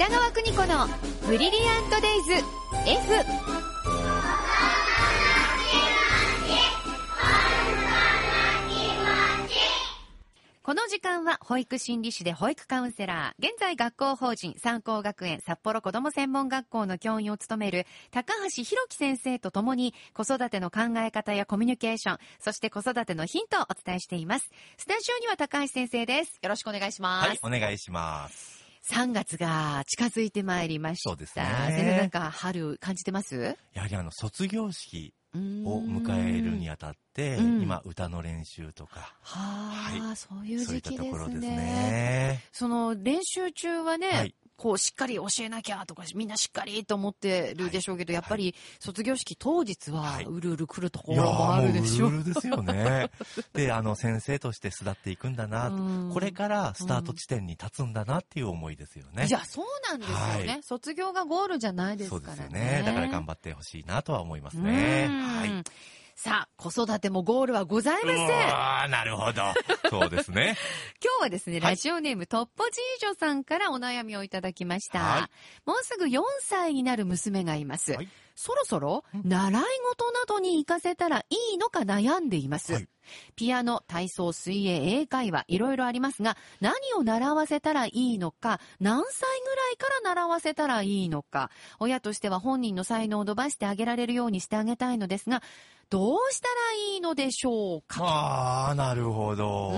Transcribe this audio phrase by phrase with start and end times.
[0.00, 0.86] 北川邦子の
[1.26, 2.42] ブリリアントデイズ F
[10.62, 24.48] この時間は保育心理士で保育カウンセラー、現在学校法人三高学園札幌子ども専門学校の教員を務める高橋弘樹先生とともに子育ての考え方やコミュニケーション、そして子育てのヒントをお伝えしています。
[24.78, 26.38] スタジオには高橋先生です。
[26.40, 27.28] よろしくお願いします。
[27.28, 28.59] はい、お願いします。
[28.88, 31.10] 3月が近づいてまいりました。
[31.10, 31.44] そうですね。
[31.76, 33.56] 先生なんか春感じてます？
[33.72, 37.62] やはりあの、卒業式をを迎えるにあたって、うん。
[37.62, 40.16] 今、歌の練習とか、はあ、はい。
[40.16, 41.56] そういうそういった時期ですところですね。
[41.56, 42.44] ね。
[42.52, 53.10] その練習中はね、はいこうしっかり教えなきゃとか、みんなしっかりと思ってるでしょうけど、やっぱり卒業式当日ははいうるうる来るところもあるでしょう、 うるうるですよね。
[53.54, 59.26] で、あの、先生として巣立っていくんだな、 うんこれからスタート地点に立つんだなっていう思いですよね。
[59.26, 62.42] いや、そうなんですよね、はい卒業がゴールじゃないですそうからね。
[62.42, 62.82] ですよね。
[62.84, 65.08] だから頑っ張ってほしいなとは思いますね。
[65.08, 65.64] はい。
[66.22, 68.26] さあ、子育てもゴールはございません。
[68.26, 69.40] うわーなるほど。
[69.88, 70.54] そうですね。
[71.02, 74.98] 今日はですね、はいラジオネームトッポジージョさんからお悩みをいただきました。
[74.98, 75.30] はい
[75.64, 77.94] もうすぐ4歳になる娘がいます。
[77.94, 82.86] はいそろそろうん習い事などに行かせたらいいのか悩んでいます。
[83.36, 95.42] ピアノ、体操、水泳、英会話、いろいろありますが、何を習わせたらいいのか、何歳ぐらいから習わせたらいいのか、親としては本人の才能を伸ばしてあげられるようにしてあげたいのですが、
[95.90, 96.54] どうしたら
[96.94, 98.04] いいのでしょうか？
[98.04, 99.72] ああ、なるほど。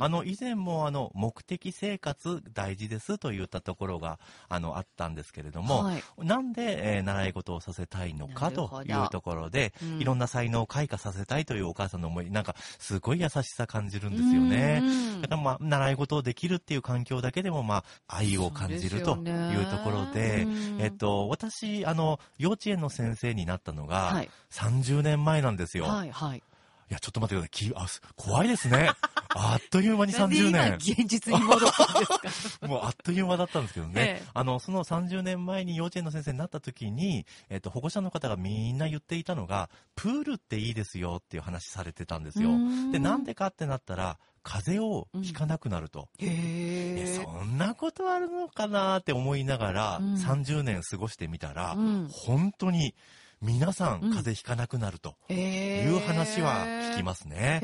[0.00, 6.02] あの、以前も、あの、目的生活大事ですと言ったところが、あの、あったんですけれども、はい。
[6.18, 10.00] なんで、えー習い事をさせたいのかというところで、うん。
[10.00, 14.82] いろんな才能を開花させたいというお母さんの思い、なんか、すごい優しさ感じるんですよね。
[14.84, 15.20] うん。
[15.22, 20.46] だからまあ、習い事をできるっていう環境だけでも、まあ、愛を感じるというところで、
[20.78, 20.84] うん。
[20.84, 24.30] えっと、私、あの、幼稚園の先生になったのが、はい。
[24.50, 25.84] 30年前なんですよ。
[25.84, 26.38] はい、はい。
[26.38, 27.72] いや、ちょっと待ってくださいき。
[27.76, 28.90] あ、す怖いですね。
[29.32, 30.92] あっという間になんで30今年。
[30.92, 32.66] 現実に戻ったんですか？
[32.66, 33.92] もうあっという間だったんですけどね。
[33.96, 42.50] ええあの、その30年前に幼稚園の先生になった時に、えっと、保護者の方がみんな言っていたのが、プールっていいですよっていう話されてたんですよ。
[42.90, 46.08] で、なんでかってなったら、風邪をひかなくなると。
[46.18, 47.22] へええ。
[47.22, 52.96] そんなことあるのかなって思いながら、うん30年過ごしてみたら、うん本当に
[53.42, 54.00] 皆さんうん。
[54.10, 57.60] 風邪ひかなくなるという話は聞きますね。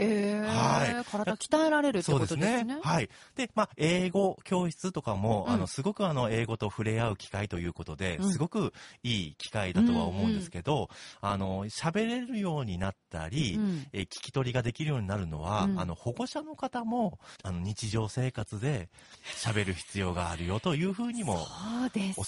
[0.49, 1.05] はい。
[1.11, 2.77] 体鍛えられるってそうですことですね。
[2.77, 2.81] ね。
[2.83, 3.11] はい。
[3.37, 5.53] で、まあ、英語教室とかも、うん。
[5.55, 8.33] あの、すごくあの、英語と触れ合う機会ということで、うん。
[8.33, 8.73] すごく
[9.03, 10.89] いい機会だとは思うんですけど、
[11.21, 13.87] あの、喋れるようになったり、うん。
[13.93, 15.81] えー聞き取りができるようになるのは、うん。
[15.81, 18.89] あの、保護者の方も、あの、日常生活で
[19.37, 21.45] 喋る必要があるよというふうにも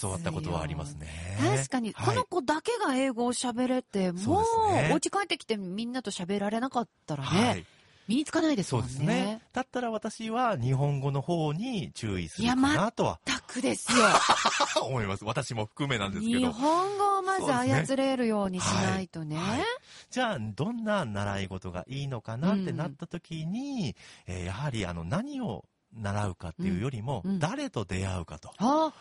[0.01, 1.07] 教わったことはありますね。
[1.39, 2.15] 確かに、はい。
[2.15, 4.41] この子だけが英語を喋れて、そうも
[4.89, 7.65] う、お家帰ってきてみんなと喋られなかったらね、はい。
[8.09, 8.87] 身につかないですそもね。
[8.89, 9.41] うんですね。
[9.53, 13.99] だったら私は日本語の方に注意するかなとは全くですよ。
[14.83, 15.25] 思います。
[15.25, 16.51] 私も含めなんですけ日ど。
[16.51, 19.37] 本語をまず操れるようにしないとね。
[19.37, 19.63] はい
[20.09, 23.95] じゃあ、どんな習い事がいいのかなってなった時に、
[24.25, 28.49] えーやはりあの何を習うかっていうよりも、うんうん誰と出会うかと。
[28.59, 28.91] こ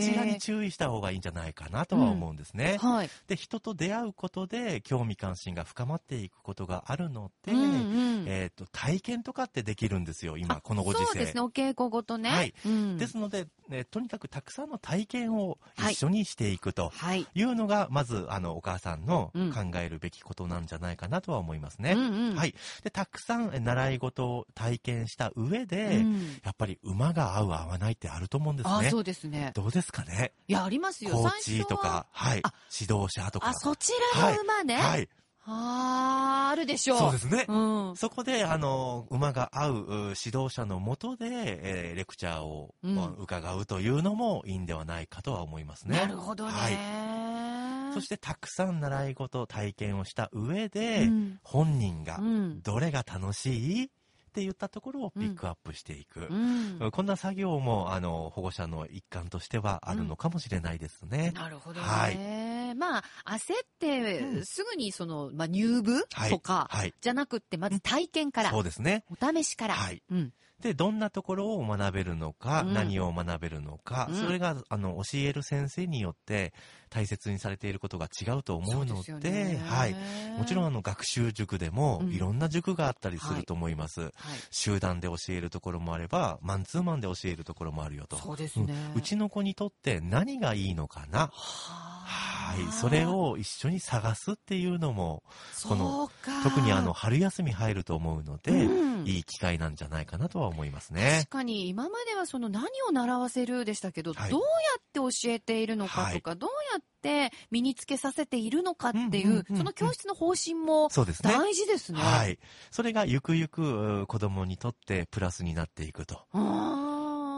[0.00, 2.78] ちらに注意した方がいいんじゃないかなとは思うんですね。
[2.80, 3.10] はい。
[3.28, 11.06] で、人と出会うことで興味関心が深まっていくことがあるので、うんうんえっ、と、体験とかってできるんですよ、今、このご時世。
[11.06, 12.30] そうですね、お稽古ごとね。
[12.30, 16.90] はいうんですので、ね、とにかくたくさんの体験をはい一緒にしていくと。
[16.90, 17.26] はい。
[17.34, 21.92] いうのが、まず、あの、お母さんのうん考えるべきことなんじゃないかなとは思いますね。
[21.92, 22.54] うんうんはい。
[22.82, 28.90] で、たくさんえ習い事を体験した上で、うんやっぱり馬が合う合わないってあると思うんですあ、ね。
[28.90, 29.52] そうですね。
[29.54, 30.32] どうですかね？
[30.48, 31.12] いや、ありますよ。
[31.12, 32.52] コーチとか、はいあ。
[32.80, 33.48] 指導者とか。
[33.48, 34.76] あ、そちらの馬ね。
[34.76, 35.08] はい。
[35.46, 36.98] あーあるでしょう。
[36.98, 37.46] そうですね。
[37.48, 37.96] うん。
[37.96, 45.96] そこで、あの、馬が合うう指導者のもとで、えーレクチャーを、うんまあ伺うというのもいいんではないかとは思いますね。
[45.96, 46.52] なるほどね。
[46.52, 47.94] はい。
[47.94, 52.62] そして、たくさん習い事、体験をした上で、うん本人がうん。
[52.62, 53.90] どれが楽しい
[54.30, 56.28] って言ったところをピックアップしていく。
[56.30, 56.90] うん。
[56.92, 61.32] こんな作業も、あの、保護者の一環としてはあるのかもしれないですね。
[61.34, 61.86] なるほどね。
[61.86, 69.04] はいまあ、焦って、うんすぐにその、まあ、入部はいとか、はいじゃなくって、まず体験から、そうですね。
[69.10, 69.74] お試しから。
[69.74, 70.32] はいうん。
[70.60, 72.74] で、どんなところを学べるのか、うん。
[72.74, 74.14] 何を学べるのか、うん。
[74.14, 76.52] それが、あの、教える先生によって
[76.90, 79.56] 大切にされていることが違うと思うので、でね。
[79.64, 79.96] はい。
[80.36, 82.12] もちろん、あの、学習塾でもう、ん。
[82.12, 84.02] いろんな塾があったりすると思います。
[84.02, 84.12] はい、
[84.50, 88.16] 集団で教えるところもあれば、マンツーマンで教えるところもあるよと。
[88.16, 88.90] そうですね。
[88.94, 89.00] うん。
[89.00, 91.30] うちの子にとって何がいいのかな？
[91.32, 92.72] ははい。
[92.72, 95.22] それ、を一緒に探すっていうのも、
[95.68, 96.10] この
[96.42, 101.30] 特にあの、春休み入ると思うので、うんいい機会なんじゃないかなとは思いますね確。
[101.30, 104.46] かに今まではその何を習わせるでしたけど、はいどうや
[104.78, 111.32] って教えているのかとか、どうやって身につけさせているのかっていう、その教室の方針もそうですね。
[111.32, 112.00] 大事ですね。
[112.00, 112.38] はい。
[112.70, 116.26] それがゆくゆくう子供にとってプラスになっていくと